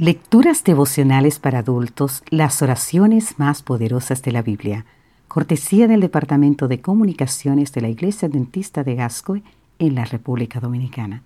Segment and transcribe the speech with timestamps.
[0.00, 4.86] Lecturas devocionales para adultos, las oraciones más poderosas de la Biblia.
[5.28, 9.44] Cortesía del Departamento de Comunicaciones de la Iglesia Dentista de Gascoy
[9.78, 11.22] en la República Dominicana.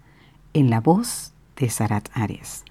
[0.55, 2.65] En la voz de Sarat Arias.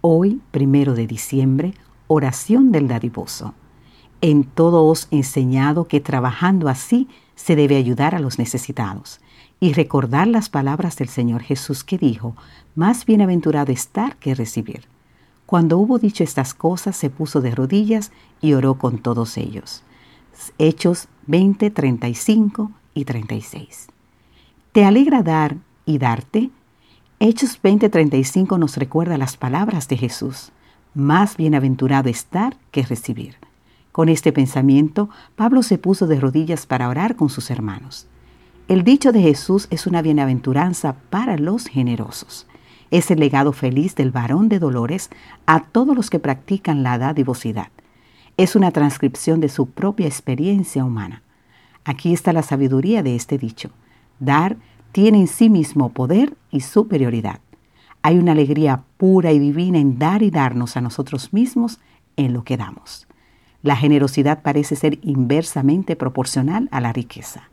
[0.00, 1.74] Hoy, primero de diciembre,
[2.08, 3.54] oración del dadivoso.
[4.22, 9.20] En todo os enseñado que trabajando así se debe ayudar a los necesitados
[9.60, 12.34] y recordar las palabras del Señor Jesús que dijo,
[12.74, 14.92] más bienaventurado estar que recibir.
[15.54, 19.84] Cuando hubo dicho estas cosas, se puso de rodillas y oró con todos ellos.
[20.58, 23.86] Hechos 20, 35 y 36.
[24.72, 26.50] ¿Te alegra dar y darte?
[27.20, 30.50] Hechos 20, 35 nos recuerda las palabras de Jesús.
[30.92, 33.36] Más bienaventurado estar que recibir.
[33.92, 38.08] Con este pensamiento, Pablo se puso de rodillas para orar con sus hermanos.
[38.66, 42.48] El dicho de Jesús es una bienaventuranza para los generosos.
[42.90, 45.10] Es el legado feliz del varón de Dolores
[45.46, 47.68] a todos los que practican la dadivosidad.
[48.36, 51.22] Es una transcripción de su propia experiencia humana.
[51.84, 53.70] Aquí está la sabiduría de este dicho.
[54.18, 54.56] Dar
[54.92, 57.40] tiene en sí mismo poder y superioridad.
[58.02, 61.80] Hay una alegría pura y divina en dar y darnos a nosotros mismos
[62.16, 63.06] en lo que damos.
[63.62, 67.48] La generosidad parece ser inversamente proporcional a la riqueza.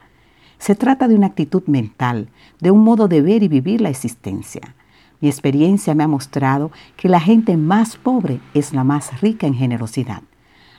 [0.57, 2.29] Se trata de una actitud mental,
[2.59, 4.75] de un modo de ver y vivir la existencia.
[5.21, 9.53] Mi experiencia me ha mostrado que la gente más pobre es la más rica en
[9.53, 10.23] generosidad.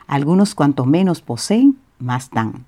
[0.09, 2.67] Algunos cuanto menos poseen, más dan.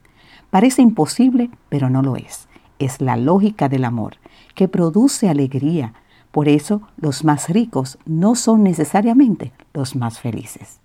[0.50, 2.48] Parece imposible, pero no lo es.
[2.78, 4.16] Es la lógica del amor,
[4.54, 5.94] que produce alegría.
[6.30, 10.80] Por eso los más ricos no son necesariamente los más felices.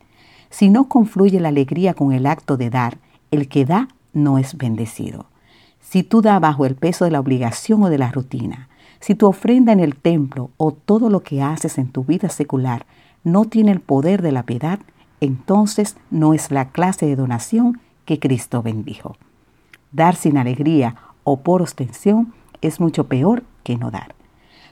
[0.49, 2.97] Si no confluye la alegría con el acto de dar,
[3.29, 5.27] el que da no es bendecido.
[5.79, 8.69] Si tú das bajo el peso de la obligación o de la rutina,
[9.00, 12.86] si tu ofrenda en el templo o todo lo que haces en tu vida secular
[13.23, 14.80] no tiene el poder de la piedad,
[15.22, 19.16] entonces no es la clase de donación que Cristo bendijo.
[19.91, 24.16] Dar sin alegría o por ostensión es mucho peor que no dar.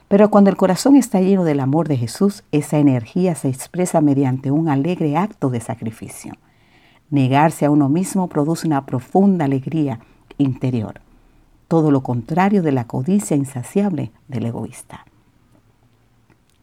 [0.08, 4.50] Pero cuando el corazón está lleno del amor de Jesús, esa energía se expresa mediante
[4.50, 6.32] un alegre acto de sacrificio.
[7.10, 10.00] Negarse a uno mismo produce una profunda alegría
[10.38, 11.00] interior
[11.68, 15.04] todo lo contrario de la codicia insaciable del egoísta.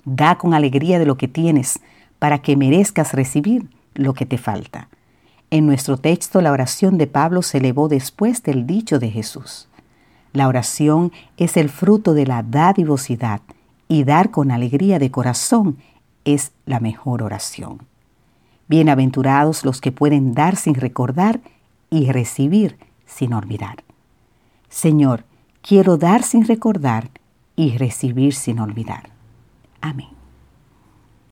[0.04, 1.80] Da con alegría de lo que tienes
[2.20, 4.90] para que merezcas recibir lo que te falta.
[5.52, 9.68] En nuestro texto la oración de Pablo se elevó después del dicho de Jesús.
[10.34, 13.42] La oración es el fruto de la dadivosidad
[13.88, 15.78] y dar con alegría de corazón
[16.26, 17.80] es la mejor oración.
[18.68, 21.40] Bienaventurados los que pueden dar sin recordar
[21.92, 23.85] y recibir sin olvidar.
[24.70, 25.24] Señor,
[25.62, 27.10] quiero dar sin recordar
[27.56, 29.10] y recibir sin olvidar.
[29.82, 30.10] Amén.